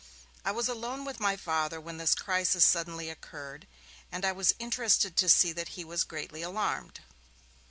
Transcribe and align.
I 0.43 0.49
was 0.51 0.67
alone 0.67 1.05
with 1.05 1.19
my 1.19 1.37
Father 1.37 1.79
when 1.79 1.97
this 1.97 2.15
crisis 2.15 2.65
suddenly 2.65 3.11
occurred, 3.11 3.67
and 4.11 4.25
I 4.25 4.31
was 4.31 4.55
interested 4.57 5.15
to 5.17 5.29
see 5.29 5.51
that 5.51 5.77
he 5.77 5.85
was 5.85 6.03
greatly 6.03 6.41
alarmed. 6.41 7.01